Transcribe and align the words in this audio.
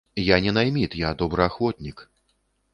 Я 0.35 0.39
не 0.41 0.51
найміт, 0.51 0.95
я 0.95 1.13
добраахвотнік. 1.13 2.09